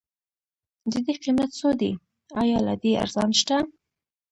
[0.91, 1.91] ددې قيمت څو دی؟
[2.41, 3.57] ايا له دې ارزان شته؟